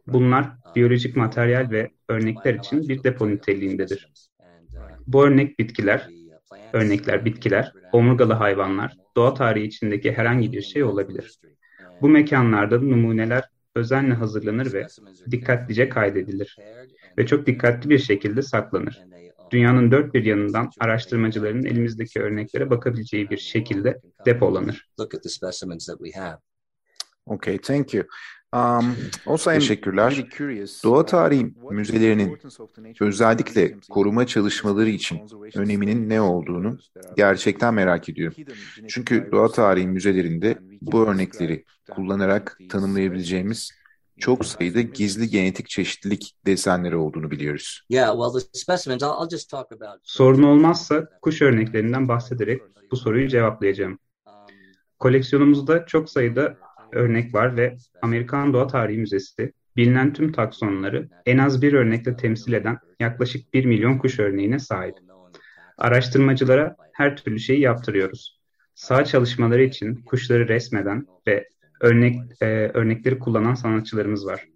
Bunlar 0.07 0.50
biyolojik 0.75 1.15
materyal 1.15 1.71
ve 1.71 1.89
örnekler 2.09 2.53
için 2.53 2.89
bir 2.89 3.03
depo 3.03 3.29
niteliğindedir. 3.29 4.12
Bu 5.07 5.25
örnek 5.25 5.59
bitkiler, 5.59 6.09
örnekler 6.74 7.25
bitkiler, 7.25 7.71
omurgalı 7.91 8.33
hayvanlar, 8.33 8.97
doğa 9.15 9.33
tarihi 9.33 9.65
içindeki 9.65 10.12
herhangi 10.12 10.51
bir 10.51 10.62
şey 10.62 10.83
olabilir. 10.83 11.39
Bu 12.01 12.09
mekanlarda 12.09 12.79
numuneler 12.79 13.43
özenle 13.75 14.13
hazırlanır 14.13 14.74
ve 14.74 14.88
dikkatlice 15.31 15.89
kaydedilir 15.89 16.57
ve 17.17 17.25
çok 17.25 17.45
dikkatli 17.45 17.89
bir 17.89 18.00
şekilde 18.00 18.41
saklanır. 18.41 19.01
Dünyanın 19.51 19.91
dört 19.91 20.13
bir 20.13 20.25
yanından 20.25 20.69
araştırmacıların 20.79 21.65
elimizdeki 21.65 22.19
örneklere 22.19 22.69
bakabileceği 22.69 23.29
bir 23.29 23.37
şekilde 23.37 24.01
depolanır. 24.25 24.89
Okay, 27.25 27.57
thank 27.57 27.93
you. 27.93 28.03
Um, 28.53 28.95
also 29.25 29.51
Teşekkürler. 29.51 30.25
Doğa 30.83 31.05
tarihi 31.05 31.53
müzelerinin 31.71 32.37
özellikle 33.01 33.75
koruma 33.89 34.27
çalışmaları 34.27 34.89
için 34.89 35.21
öneminin 35.55 36.09
ne 36.09 36.21
olduğunu 36.21 36.77
gerçekten 37.17 37.73
merak 37.73 38.09
ediyorum. 38.09 38.37
Çünkü 38.87 39.29
doğa 39.31 39.51
tarihi 39.51 39.87
müzelerinde 39.87 40.57
bu 40.81 41.07
örnekleri 41.07 41.65
kullanarak 41.91 42.59
tanımlayabileceğimiz 42.69 43.71
çok 44.19 44.45
sayıda 44.45 44.81
gizli 44.81 45.29
genetik 45.29 45.69
çeşitlilik 45.69 46.36
desenleri 46.45 46.95
olduğunu 46.95 47.31
biliyoruz. 47.31 47.86
Sorun 50.03 50.43
olmazsa 50.43 51.10
kuş 51.22 51.41
örneklerinden 51.41 52.07
bahsederek 52.07 52.62
bu 52.91 52.95
soruyu 52.95 53.27
cevaplayacağım. 53.27 54.00
Koleksiyonumuzda 55.00 55.86
çok 55.86 56.10
sayıda 56.10 56.57
örnek 56.91 57.34
var 57.34 57.57
ve 57.57 57.77
Amerikan 58.01 58.53
Doğa 58.53 58.67
Tarihi 58.67 58.98
Müzesi 58.98 59.53
bilinen 59.75 60.13
tüm 60.13 60.31
taksonları 60.31 61.10
en 61.25 61.38
az 61.38 61.62
bir 61.62 61.74
örnekle 61.74 62.17
temsil 62.17 62.53
eden 62.53 62.77
yaklaşık 63.00 63.53
1 63.53 63.65
milyon 63.65 63.98
kuş 63.98 64.19
örneğine 64.19 64.60
sahip. 64.60 64.95
Araştırmacılara 65.77 66.75
her 66.93 67.17
türlü 67.17 67.39
şeyi 67.39 67.60
yaptırıyoruz. 67.60 68.39
Sağ 68.75 69.05
çalışmaları 69.05 69.63
için 69.63 69.95
kuşları 69.95 70.48
resmeden 70.48 71.07
ve 71.27 71.50
örnek 71.86 72.15
e, 72.42 72.46
örnekleri 72.74 73.20
kullanan 73.20 73.54
sanatçılarımız 73.54 74.25
var. 74.25 74.48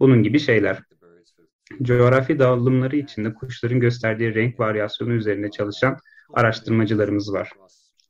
Bunun 0.00 0.22
gibi 0.22 0.38
şeyler. 0.38 0.82
Coğrafi 1.82 2.38
dağılımları 2.38 2.96
içinde 2.96 3.34
kuşların 3.34 3.80
gösterdiği 3.80 4.34
renk 4.34 4.60
varyasyonu 4.60 5.12
üzerinde 5.12 5.50
çalışan 5.50 5.96
araştırmacılarımız 6.32 7.32
var. 7.32 7.50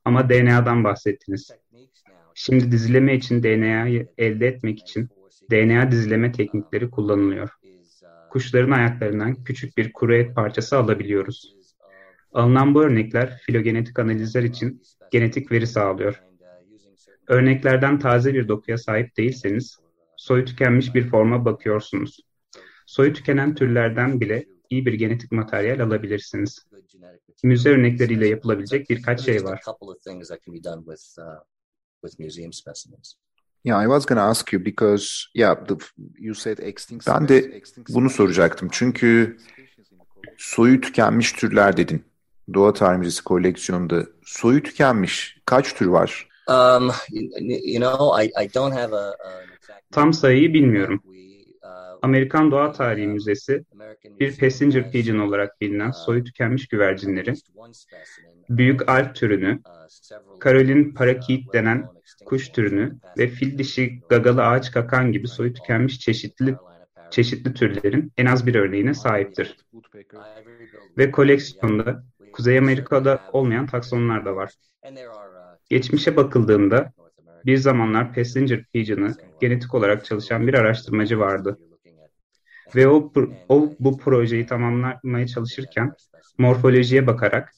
Ama 0.05 0.29
DNA'dan 0.29 0.83
bahsettiniz. 0.83 1.51
Şimdi 2.35 2.71
dizileme 2.71 3.15
için 3.15 3.43
DNA'yı 3.43 4.07
elde 4.17 4.47
etmek 4.47 4.79
için 4.79 5.09
DNA 5.51 5.91
dizileme 5.91 6.31
teknikleri 6.31 6.89
kullanılıyor. 6.89 7.49
Kuşların 8.29 8.71
ayaklarından 8.71 9.43
küçük 9.43 9.77
bir 9.77 9.93
kuru 9.93 10.15
et 10.15 10.35
parçası 10.35 10.77
alabiliyoruz. 10.77 11.55
Alınan 12.33 12.75
bu 12.75 12.83
örnekler 12.83 13.37
filogenetik 13.45 13.99
analizler 13.99 14.43
için 14.43 14.81
genetik 15.11 15.51
veri 15.51 15.67
sağlıyor. 15.67 16.23
Örneklerden 17.27 17.99
taze 17.99 18.33
bir 18.33 18.47
dokuya 18.47 18.77
sahip 18.77 19.17
değilseniz, 19.17 19.77
soyu 20.17 20.45
tükenmiş 20.45 20.95
bir 20.95 21.09
forma 21.09 21.45
bakıyorsunuz. 21.45 22.19
Soyu 22.85 23.13
tükenen 23.13 23.55
türlerden 23.55 24.21
bile 24.21 24.45
iyi 24.69 24.85
bir 24.85 24.93
genetik 24.93 25.31
materyal 25.31 25.79
alabilirsiniz. 25.79 26.65
Müze 27.43 27.69
örnekleriyle 27.69 28.27
yapılabilecek 28.27 28.89
birkaç 28.89 29.21
şey 29.21 29.43
var 29.43 29.61
with 32.03 32.19
museum 32.19 32.53
specimens. 32.53 33.13
Yeah, 33.63 33.83
I 33.83 33.87
was 33.87 34.05
going 34.05 34.19
to 34.19 34.23
ask 34.23 34.53
you 34.53 34.59
because 34.59 35.29
yeah, 35.33 35.55
the, 35.55 35.75
you 36.19 36.33
said 36.33 36.59
extinct. 36.59 37.07
Ben 37.07 37.27
de 37.27 37.61
bunu 37.89 38.09
soracaktım. 38.09 38.69
Çünkü 38.71 39.37
soyu 40.37 40.81
tükenmiş 40.81 41.31
türler 41.31 41.77
dedin. 41.77 42.03
Doğa 42.53 42.73
Tarih 42.73 42.99
Müzesi 42.99 43.23
koleksiyonunda 43.23 44.05
soyu 44.23 44.63
tükenmiş 44.63 45.37
kaç 45.45 45.73
tür 45.73 45.85
var? 45.85 46.27
Um, 46.47 46.91
you 47.09 47.79
know, 47.79 48.11
I, 48.11 48.31
I 48.43 48.47
don't 48.53 48.73
have 48.73 48.93
a, 48.93 49.09
a 49.09 49.43
Tam 49.91 50.13
sayıyı 50.13 50.53
bilmiyorum. 50.53 51.03
Amerikan 52.01 52.51
Doğa 52.51 52.71
Tarihi 52.71 53.07
Müzesi, 53.07 53.63
bir 54.19 54.37
passenger 54.37 54.91
pigeon 54.91 55.19
olarak 55.19 55.61
bilinen 55.61 55.91
soyu 55.91 56.23
tükenmiş 56.23 56.67
güvercinleri, 56.67 57.33
büyük 58.49 58.89
alp 58.89 59.15
türünü, 59.15 59.59
Karolin 60.39 60.93
parakeet 60.93 61.53
denen 61.53 61.87
kuş 62.25 62.49
türünü 62.49 62.95
ve 63.17 63.27
fil 63.27 63.57
dişi 63.57 64.01
gagalı 64.09 64.43
ağaç 64.43 64.71
kakan 64.71 65.11
gibi 65.11 65.27
soyu 65.27 65.53
tükenmiş 65.53 65.99
çeşitli 65.99 66.55
çeşitli 67.11 67.53
türlerin 67.53 68.11
en 68.17 68.25
az 68.25 68.47
bir 68.47 68.55
örneğine 68.55 68.93
sahiptir. 68.93 69.57
Ve 70.97 71.11
koleksiyonda 71.11 72.03
Kuzey 72.33 72.57
Amerika'da 72.57 73.21
olmayan 73.33 73.67
taksonlar 73.67 74.25
da 74.25 74.35
var. 74.35 74.53
Geçmişe 75.73 76.15
bakıldığında 76.15 76.93
bir 77.45 77.57
zamanlar 77.57 78.13
passenger 78.15 78.65
pigeon'ı 78.73 79.15
genetik 79.41 79.73
olarak 79.73 80.05
çalışan 80.05 80.47
bir 80.47 80.53
araştırmacı 80.53 81.19
vardı. 81.19 81.59
Ve 82.75 82.87
o, 82.87 83.13
o 83.49 83.73
bu 83.79 83.97
projeyi 83.97 84.45
tamamlamaya 84.45 85.27
çalışırken 85.27 85.93
morfolojiye 86.37 87.07
bakarak 87.07 87.53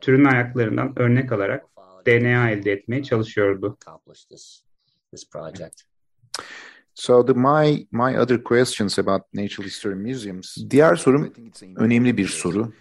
türün 0.00 0.24
ayaklarından 0.24 0.92
örnek 0.96 1.32
alarak 1.32 1.64
DNA 2.06 2.50
elde 2.50 2.72
etmeye 2.72 3.02
çalışıyordu. 3.02 3.78
So 6.94 7.26
the 7.26 7.32
my 7.32 7.86
my 7.92 8.18
other 8.18 8.44
questions 8.44 8.98
about 8.98 9.22
natural 9.34 9.66
history 9.66 9.94
museums. 9.94 10.56
Diğer 10.70 10.96
sorum 10.96 11.32
önemli 11.76 12.16
bir 12.16 12.26
soru. 12.26 12.72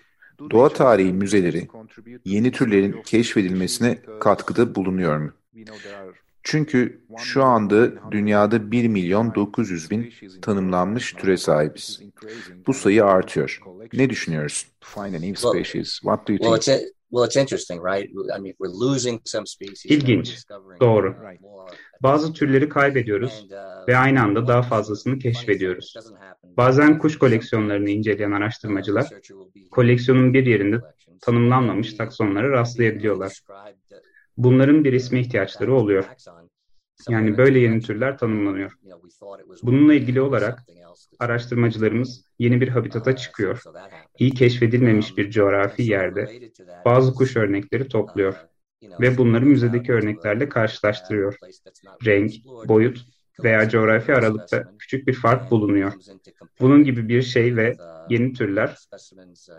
Doğa 0.51 0.69
tarihi 0.69 1.13
müzeleri 1.13 1.67
yeni 2.25 2.51
türlerin 2.51 3.01
keşfedilmesine 3.05 4.00
katkıda 4.19 4.75
bulunuyor 4.75 5.17
mu? 5.17 5.31
Çünkü 6.43 7.01
şu 7.17 7.43
anda 7.43 8.12
dünyada 8.12 8.71
1 8.71 8.88
milyon 8.88 9.35
900 9.35 9.91
bin 9.91 10.13
tanımlanmış 10.41 11.13
türe 11.13 11.38
sahibiz. 11.38 12.01
Bu 12.67 12.73
sayı 12.73 13.05
artıyor. 13.05 13.62
Ne 13.93 14.09
düşünüyorsun? 14.09 14.69
Find 14.79 15.13
a 15.13 15.19
new 15.19 15.35
species. 15.35 15.89
What 15.89 16.27
do 16.27 16.33
you 16.33 16.62
think? 16.62 16.81
Well, 17.13 17.25
it's 17.25 17.35
interesting, 17.35 17.79
right? 17.79 18.09
I 18.09 18.39
mean, 18.41 18.55
we're 18.57 18.73
losing 18.73 19.21
some 19.25 19.45
species. 19.45 19.85
İlginç. 19.85 20.38
Doğru. 20.79 21.15
Bazı 22.03 22.33
türleri 22.33 22.69
kaybediyoruz 22.69 23.47
uh, 23.51 23.88
ve 23.88 23.97
aynı 23.97 24.21
anda 24.21 24.47
daha 24.47 24.62
fazlasını 24.62 25.19
keşfediyoruz. 25.19 25.93
Bazen 26.57 27.00
kuş 27.00 27.17
koleksiyonlarını 27.17 27.89
inceleyen 27.89 28.31
araştırmacılar, 28.31 29.07
koleksiyonun 29.72 30.33
bir 30.33 30.45
yerinde 30.45 30.81
tanımlanmamış 31.22 31.93
taksonlara 31.93 32.51
rastlayabiliyorlar. 32.51 33.41
Bunların 34.38 34.83
bir 34.83 34.93
isme 34.93 35.19
ihtiyaçları 35.19 35.75
oluyor. 35.75 36.05
Yani 37.10 37.38
böyle 37.38 37.60
yeni 37.60 37.81
türler 37.81 38.17
tanımlanıyor. 38.17 38.72
Bununla 39.63 39.93
ilgili 39.93 40.22
olarak 40.22 40.63
araştırmacılarımız 41.19 42.25
yeni 42.39 42.62
bir 42.62 42.67
habitata 42.67 43.15
çıkıyor. 43.15 43.62
İyi 44.19 44.31
keşfedilmemiş 44.31 45.17
bir 45.17 45.31
coğrafi 45.31 45.83
yerde 45.83 46.51
bazı 46.86 47.13
kuş 47.13 47.36
örnekleri 47.36 47.88
topluyor 47.88 48.36
ve 49.01 49.17
bunları 49.17 49.45
müzedeki 49.45 49.93
örneklerle 49.93 50.50
karşılaştırıyor. 50.50 51.36
Renk, 52.05 52.31
boyut 52.67 53.05
veya 53.40 53.70
coğrafi 53.70 54.16
aralıkta 54.16 54.78
küçük 54.80 55.08
bir 55.08 55.13
fark 55.13 55.52
bulunuyor. 55.52 55.94
Bunun 56.60 56.84
gibi 56.84 57.08
bir 57.10 57.22
şey 57.22 57.56
ve 57.56 57.78
yeni 58.10 58.34
türler 58.34 58.78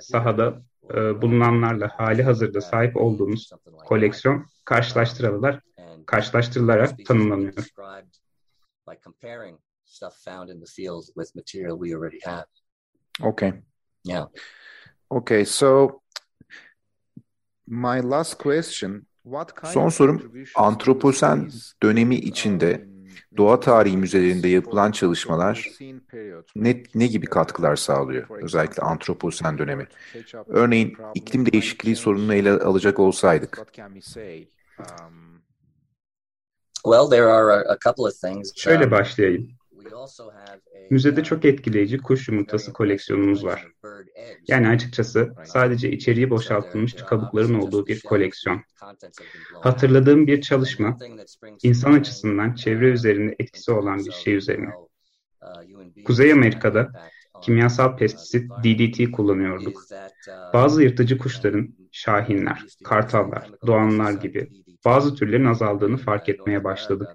sahada 0.00 0.62
e, 0.94 1.22
bulunanlarla 1.22 1.88
hali 1.98 2.22
hazırda 2.22 2.60
sahip 2.60 2.96
olduğumuz 2.96 3.50
koleksiyon 3.84 4.46
karşılaştırılırlar, 4.64 5.60
karşılaştırılarak 6.06 7.06
tanımlanıyor. 7.06 7.68
Okay. 13.22 13.52
Yeah. 14.04 14.28
Okay, 15.10 15.44
so 15.44 16.00
my 17.66 18.02
last 18.10 18.38
question 18.38 19.06
Son 19.64 19.88
sorum 19.88 20.32
antroposen 20.54 21.50
dönemi 21.82 22.14
içinde 22.16 22.88
doğa 23.36 23.60
tarihi 23.60 23.96
müzelerinde 23.96 24.48
yapılan 24.48 24.92
çalışmalar 24.92 25.70
ne, 26.56 26.82
ne 26.94 27.06
gibi 27.06 27.26
katkılar 27.26 27.76
sağlıyor? 27.76 28.26
Özellikle 28.42 28.82
antroposen 28.82 29.58
dönemi. 29.58 29.86
Örneğin 30.46 30.96
iklim 31.14 31.52
değişikliği 31.52 31.96
sorununu 31.96 32.34
ele 32.34 32.52
alacak 32.52 32.98
olsaydık. 32.98 33.60
Well, 36.84 37.08
there 37.10 37.26
are 37.26 37.68
a 37.68 37.78
couple 37.78 38.04
of 38.04 38.20
things. 38.20 38.52
Şöyle 38.56 38.90
başlayayım. 38.90 39.48
Müzede 40.90 41.22
çok 41.22 41.44
etkileyici 41.44 41.98
kuş 41.98 42.28
yumurtası 42.28 42.72
koleksiyonumuz 42.72 43.44
var. 43.44 43.66
Yani 44.48 44.68
açıkçası 44.68 45.34
sadece 45.44 45.90
içeriği 45.90 46.30
boşaltılmış 46.30 46.94
kabukların 46.94 47.54
olduğu 47.54 47.86
bir 47.86 48.00
koleksiyon. 48.00 48.62
Hatırladığım 49.60 50.26
bir 50.26 50.40
çalışma, 50.40 50.98
insan 51.62 51.92
açısından 51.92 52.54
çevre 52.54 52.90
üzerinde 52.90 53.34
etkisi 53.38 53.72
olan 53.72 53.98
bir 53.98 54.12
şey 54.12 54.34
üzerine. 54.34 54.70
Kuzey 56.04 56.32
Amerika'da 56.32 56.92
kimyasal 57.42 57.96
pestisit 57.96 58.50
DDT 58.50 59.10
kullanıyorduk. 59.10 59.82
Bazı 60.54 60.82
yırtıcı 60.82 61.18
kuşların, 61.18 61.74
şahinler, 61.92 62.64
kartallar, 62.84 63.50
doğanlar 63.66 64.12
gibi 64.12 64.48
bazı 64.84 65.14
türlerin 65.14 65.44
azaldığını 65.44 65.96
fark 65.96 66.28
etmeye 66.28 66.64
başladık. 66.64 67.08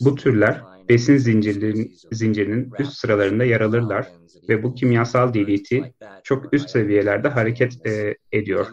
Bu 0.00 0.14
türler 0.14 0.62
besin 0.88 1.16
zincirlerinin, 1.16 1.94
zincirinin 2.12 2.72
üst 2.78 2.92
sıralarında 2.92 3.44
yer 3.44 3.60
alırlar 3.60 4.12
ve 4.48 4.62
bu 4.62 4.74
kimyasal 4.74 5.34
DDT 5.34 5.72
çok 6.24 6.54
üst 6.54 6.70
seviyelerde 6.70 7.28
hareket 7.28 7.86
e, 7.86 8.16
ediyor. 8.32 8.66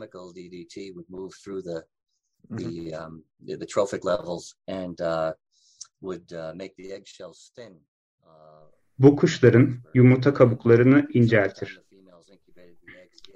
Bu 8.99 9.15
kuşların 9.15 9.75
yumurta 9.93 10.33
kabuklarını 10.33 11.07
inceltir. 11.13 11.81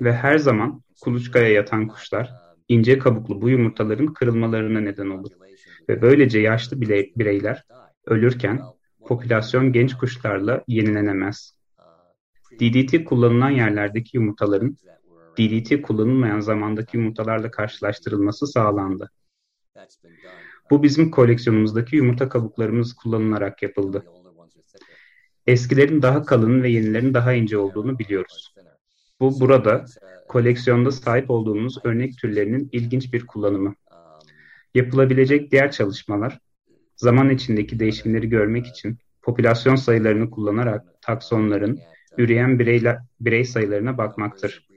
Ve 0.01 0.13
her 0.13 0.37
zaman 0.37 0.81
kuluçkaya 1.01 1.49
yatan 1.49 1.87
kuşlar 1.87 2.33
ince 2.67 2.99
kabuklu 2.99 3.41
bu 3.41 3.49
yumurtaların 3.49 4.13
kırılmalarına 4.13 4.79
neden 4.79 5.09
olur. 5.09 5.31
Ve 5.89 6.01
böylece 6.01 6.39
yaşlı 6.39 6.81
bireyler 6.81 7.63
ölürken 8.05 8.61
popülasyon 9.05 9.73
genç 9.73 9.93
kuşlarla 9.93 10.63
yenilenemez. 10.67 11.53
DDT 12.59 13.05
kullanılan 13.05 13.49
yerlerdeki 13.49 14.17
yumurtaların 14.17 14.77
DDT 15.37 15.81
kullanılmayan 15.81 16.39
zamandaki 16.39 16.97
yumurtalarla 16.97 17.51
karşılaştırılması 17.51 18.47
sağlandı. 18.47 19.11
Bu 20.69 20.83
bizim 20.83 21.11
koleksiyonumuzdaki 21.11 21.95
yumurta 21.95 22.29
kabuklarımız 22.29 22.93
kullanılarak 22.93 23.63
yapıldı. 23.63 24.05
Eskilerin 25.47 26.01
daha 26.01 26.23
kalın 26.23 26.63
ve 26.63 26.69
yenilerin 26.69 27.13
daha 27.13 27.33
ince 27.33 27.57
olduğunu 27.57 27.99
biliyoruz. 27.99 28.53
Bu 29.19 29.39
burada 29.39 29.85
koleksiyonda 30.27 30.91
sahip 30.91 31.29
olduğumuz 31.29 31.77
örnek 31.83 32.17
türlerinin 32.17 32.69
ilginç 32.71 33.13
bir 33.13 33.27
kullanımı. 33.27 33.75
Yapılabilecek 34.73 35.51
diğer 35.51 35.71
çalışmalar, 35.71 36.39
zaman 36.95 37.29
içindeki 37.29 37.79
değişimleri 37.79 38.29
görmek 38.29 38.67
için 38.67 38.97
popülasyon 39.21 39.75
sayılarını 39.75 40.29
kullanarak 40.29 41.01
taksonların 41.01 41.79
üreyen 42.17 42.59
bireyler, 42.59 42.99
birey 43.19 43.45
sayılarına 43.45 43.97
bakmaktır. 43.97 44.67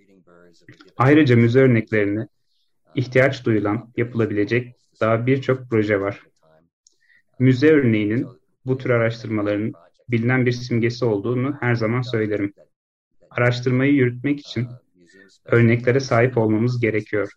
Ayrıca 0.96 1.36
müze 1.36 1.60
örneklerini 1.60 2.26
ihtiyaç 2.94 3.46
duyulan 3.46 3.92
yapılabilecek 3.96 4.74
daha 5.00 5.26
birçok 5.26 5.70
proje 5.70 6.00
var. 6.00 6.22
Müze 7.38 7.70
örneğinin 7.70 8.26
bu 8.66 8.78
tür 8.78 8.90
araştırmaların 8.90 9.72
bilinen 10.08 10.46
bir 10.46 10.52
simgesi 10.52 11.04
olduğunu 11.04 11.56
her 11.60 11.74
zaman 11.74 12.02
söylerim. 12.02 12.52
Araştırmayı 13.30 13.92
yürütmek 13.92 14.40
için 14.40 14.66
örneklere 15.44 16.00
sahip 16.00 16.38
olmamız 16.38 16.80
gerekiyor. 16.80 17.32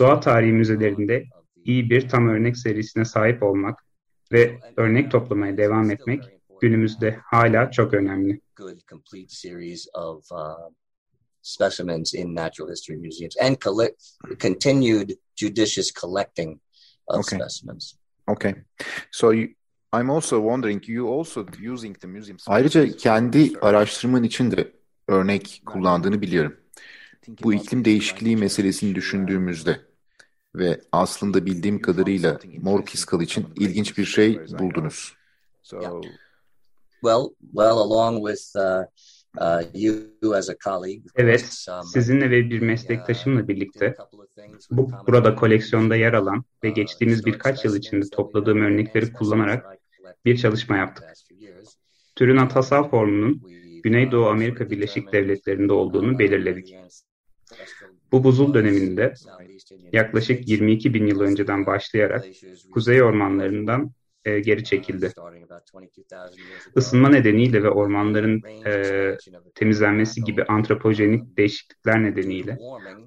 Doğa 0.00 0.20
tarihi 0.20 0.52
müzelerinde 0.52 1.24
iyi 1.64 1.90
bir 1.90 2.08
tam 2.08 2.28
örnek 2.28 2.56
serisine 2.56 3.04
sahip 3.04 3.42
olmak 3.42 3.84
ve 4.32 4.58
örnek 4.76 5.10
toplamaya 5.10 5.56
devam 5.56 5.90
etmek 5.90 6.22
günümüzde 6.60 7.18
hala 7.24 7.70
çok 7.70 7.94
önemli. 7.94 8.40
Uh, 8.60 10.20
specimens 11.42 12.14
in 12.14 12.34
natural 12.34 12.70
history 12.70 12.96
museums 12.96 13.36
and 13.40 13.56
collect, 13.60 14.02
continued 14.40 15.10
judicious 15.36 15.92
collecting 15.92 16.60
of 17.06 17.18
okay. 17.18 17.38
specimens. 17.38 17.94
Okay. 18.26 18.54
So 19.10 19.32
you, 19.32 19.48
I'm 19.92 20.10
also 20.10 20.40
wondering 20.40 20.82
you 20.88 21.18
also 21.18 21.46
using 21.72 21.94
the 22.00 22.06
museum. 22.06 22.38
Ayrıca 22.46 22.96
kendi 22.96 23.52
araştırman 23.60 24.22
için 24.22 24.50
de 24.50 24.72
örnek 25.08 25.62
kullandığını 25.66 26.22
biliyorum. 26.22 26.56
Bu 27.28 27.54
iklim 27.54 27.84
değişikliği 27.84 28.36
meselesini 28.36 28.94
düşündüğümüzde 28.94 29.80
ve 30.54 30.80
aslında 30.92 31.46
bildiğim 31.46 31.82
kadarıyla 31.82 32.38
mor 32.62 32.86
kiskal 32.86 33.22
için 33.22 33.46
ilginç 33.56 33.98
bir 33.98 34.04
şey 34.04 34.40
buldunuz. 34.58 35.14
Yeah. 35.72 35.92
Well, 37.00 37.28
well, 37.40 37.78
along 37.78 38.28
with 38.28 38.56
uh, 38.56 38.84
uh, 39.40 39.62
you 39.74 40.34
as 40.34 40.50
a 40.50 40.54
colleague. 40.64 41.02
Evet, 41.16 41.66
um, 41.68 41.82
sizinle 41.82 42.30
ve 42.30 42.50
bir 42.50 42.62
uh, 42.62 42.66
meslektaşımla 42.66 43.48
birlikte 43.48 43.94
bu 44.70 44.90
burada 45.06 45.34
koleksiyonda 45.34 45.96
yer 45.96 46.12
alan 46.12 46.44
ve 46.64 46.70
geçtiğimiz 46.70 47.26
birkaç 47.26 47.64
yıl 47.64 47.76
içinde 47.76 48.04
topladığım 48.12 48.60
örnekleri 48.60 49.12
kullanarak 49.12 49.78
bir 50.24 50.36
çalışma 50.36 50.76
yaptık. 50.76 51.04
Türün 52.16 52.36
atasal 52.36 52.88
formunun 52.88 53.42
Güneydoğu 53.82 54.26
Amerika 54.26 54.70
Birleşik 54.70 55.12
Devletleri'nde 55.12 55.72
olduğunu 55.72 56.18
belirledik. 56.18 56.74
Bu 58.12 58.24
buzul 58.24 58.54
döneminde 58.54 59.14
yaklaşık 59.92 60.48
22 60.48 60.94
bin 60.94 61.06
yıl 61.06 61.20
önceden 61.20 61.66
başlayarak 61.66 62.24
kuzey 62.72 63.02
ormanlarından 63.02 63.90
e, 64.24 64.40
geri 64.40 64.64
çekildi. 64.64 65.12
Isınma 66.76 67.08
nedeniyle 67.08 67.62
ve 67.62 67.70
ormanların 67.70 68.42
e, 68.66 69.16
temizlenmesi 69.54 70.24
gibi 70.24 70.44
antropojenik 70.44 71.36
değişiklikler 71.38 72.02
nedeniyle 72.02 72.58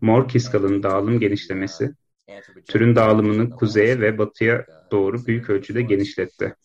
mor 0.02 0.28
kiskalın 0.28 0.84
dağılım 0.84 1.20
genişlemesi 1.20 1.92
türün 2.68 2.96
dağılımını 2.96 3.50
kuzeye 3.50 4.00
ve 4.02 4.18
batıya 4.18 4.66
doğru 4.92 5.26
büyük 5.26 5.50
ölçüde 5.50 5.82
genişletti. 5.82 6.56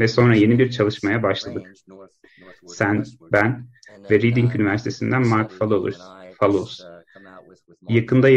Ve 0.00 0.08
sonra 0.08 0.34
yeni 0.34 0.58
bir 0.58 0.70
çalışmaya 0.70 1.22
başladık. 1.22 1.66
Sen, 2.66 3.04
ben 3.32 3.66
ve 4.10 4.22
Reading 4.22 4.56
Üniversitesi'nden 4.56 5.28
Mark 5.28 5.50
Fallows, 5.50 5.98
Fallows. 6.38 6.80
Yakında 7.88 8.28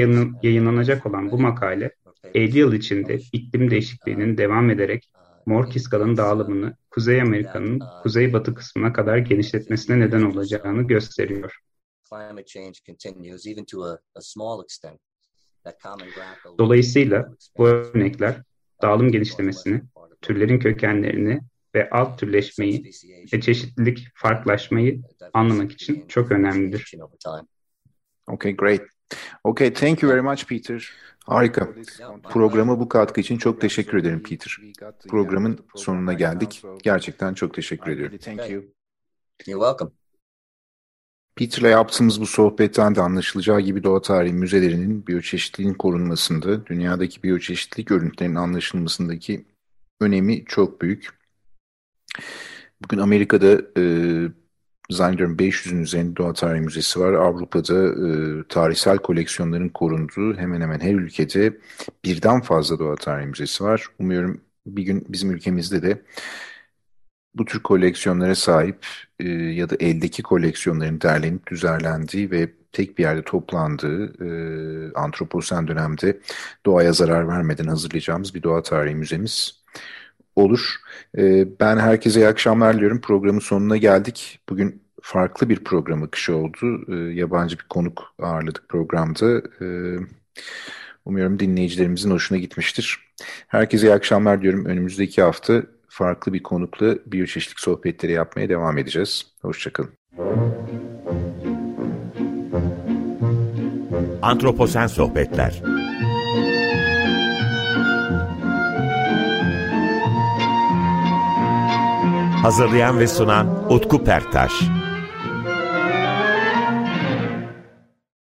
yayınlanacak 0.42 1.06
olan 1.06 1.32
bu 1.32 1.40
makale 1.40 1.92
50 2.34 2.58
yıl 2.58 2.74
içinde 2.74 3.20
iklim 3.32 3.72
değişikliğinin 3.72 4.38
devam 4.38 4.70
ederek 4.70 5.10
mor 5.46 5.70
kiskalın 5.70 6.18
dağılımını 6.18 6.76
Kuzey 6.92 7.22
Amerika'nın 7.22 7.80
kuzeybatı 8.04 8.54
kısmına 8.54 8.94
kadar 8.94 9.18
genişletmesine 9.18 10.00
neden 10.00 10.22
olacağını 10.22 10.84
gösteriyor. 10.84 11.60
Dolayısıyla 16.60 17.36
bu 17.58 17.68
örnekler 17.68 18.44
dağılım 18.82 19.12
genişlemesini, 19.12 19.82
türlerin 20.22 20.60
kökenlerini 20.60 21.42
ve 21.76 21.90
alt 21.90 22.20
türleşmeyi 22.20 22.92
ve 23.34 23.42
çeşitlilik 23.42 24.08
farklılaşmayı 24.16 25.02
anlamak 25.34 25.72
için 25.72 26.08
çok 26.08 26.32
önemlidir. 26.32 26.94
Okay, 28.28 28.56
great. 28.56 28.82
Okay, 29.44 29.74
thank 29.74 30.04
you 30.04 30.12
very 30.12 30.22
much 30.22 30.46
Peter. 30.46 30.90
Harika. 31.26 31.70
Programa 32.24 32.80
bu 32.80 32.90
katkı 32.90 33.22
için 33.22 33.38
çok 33.38 33.62
teşekkür 33.62 33.98
ederim 33.98 34.24
Peter. 34.24 34.58
Programın 35.10 35.60
sonuna 35.76 36.14
geldik. 36.14 36.64
Gerçekten 36.84 37.34
çok 37.34 37.54
teşekkür 37.54 37.92
ediyorum. 37.92 38.18
Thank 38.18 38.50
you. 38.50 38.64
You're 39.48 39.66
welcome. 39.66 39.92
Peter'la 41.36 41.68
yaptığımız 41.68 42.22
bu 42.22 42.26
sohbetten 42.26 42.96
de 42.96 43.02
anlaşılacağı 43.02 43.62
gibi 43.62 43.84
doğa 43.84 44.02
tarihi 44.02 44.34
müzelerinin 44.34 45.08
biyoçeşitliliğin 45.08 45.74
korunmasında, 45.74 46.66
dünyadaki 46.66 47.24
biyoçeşitlilik 47.24 47.92
örüntülerinin 47.92 48.36
anlaşılmasındaki 48.36 49.46
önemi 50.00 50.46
çok 50.46 50.82
büyük. 50.82 51.10
Bugün 52.84 52.98
Amerika'da 52.98 53.62
e, 53.78 53.84
zannediyorum 54.90 55.38
500'ün 55.38 55.82
üzerinde 55.82 56.16
doğa 56.16 56.34
tarihi 56.34 56.62
müzesi 56.62 57.00
var. 57.00 57.14
Avrupa'da 57.14 57.86
e, 57.88 58.44
tarihsel 58.50 58.98
koleksiyonların 58.98 59.70
korunduğu 59.70 60.38
hemen 60.38 60.62
hemen 60.62 60.80
her 60.80 60.94
ülkede 60.94 61.58
birden 62.06 62.42
fazla 62.42 62.80
doğa 62.80 62.96
tarihi 62.96 63.28
müzesi 63.28 63.64
var. 63.64 63.88
Umuyorum 64.00 64.42
bir 64.66 64.84
gün 64.84 65.06
bizim 65.10 65.32
ülkemizde 65.32 65.82
de 65.82 66.02
bu 67.36 67.46
tür 67.46 67.60
koleksiyonlara 67.60 68.36
sahip 68.36 68.86
e, 69.20 69.30
ya 69.30 69.70
da 69.70 69.76
eldeki 69.80 70.24
koleksiyonların 70.24 71.02
derlenip 71.02 71.48
düzenlendiği 71.48 72.32
ve 72.32 72.50
tek 72.72 72.98
bir 72.98 73.04
yerde 73.04 73.24
toplandığı 73.24 74.06
e, 74.26 74.94
antroposen 74.94 75.68
dönemde 75.68 76.20
doğaya 76.66 76.94
zarar 76.94 77.28
vermeden 77.28 77.68
hazırlayacağımız 77.68 78.36
bir 78.36 78.44
doğa 78.44 78.64
tarihi 78.64 78.96
müzemiz 78.96 79.64
olur. 80.36 80.76
E, 81.18 81.48
ben 81.60 81.78
herkese 81.78 82.20
iyi 82.20 82.28
akşamlar 82.28 82.76
diliyorum. 82.76 83.02
Programın 83.02 83.40
sonuna 83.40 83.78
geldik. 83.78 84.40
Bugün 84.50 84.82
farklı 85.02 85.50
bir 85.50 85.64
program 85.64 86.04
akışı 86.04 86.36
oldu. 86.36 86.86
E, 86.88 86.96
yabancı 86.96 87.58
bir 87.60 87.66
konuk 87.70 88.14
ağırladık 88.20 88.70
programda. 88.70 89.42
E, 89.62 89.68
umuyorum 91.06 91.40
dinleyicilerimizin 91.40 92.12
hoşuna 92.12 92.38
gitmiştir. 92.38 93.00
Herkese 93.48 93.88
iyi 93.88 93.94
akşamlar 93.94 94.42
diyorum. 94.42 94.66
Önümüzdeki 94.66 95.22
hafta 95.22 95.64
farklı 95.88 96.34
bir 96.34 96.44
konukla 96.44 96.96
biyoçeşitlik 97.06 97.60
sohbetleri 97.60 98.12
yapmaya 98.12 98.50
devam 98.50 98.78
edeceğiz. 98.78 99.26
Hoşçakalın. 99.42 99.92
Antroposen 104.22 104.88
Sohbetler 104.88 105.73
Hazırlayan 112.44 113.00
ve 113.00 113.08
sunan 113.08 113.74
Utku 113.74 114.04
Perktaş 114.04 114.52